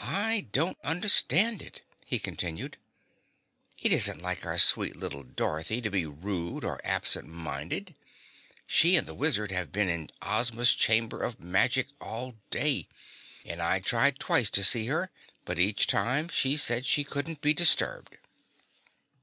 [0.00, 2.78] "I don't understand it," he continued.
[3.78, 7.94] "It isn't like our sweet little Dorothy to be rude or absent minded.
[8.66, 12.88] She and the Wizard have been in Ozma's Chamber of Magic all day
[13.44, 15.10] and I tried twice to see her,
[15.44, 18.16] but each time she said she couldn't be disturbed."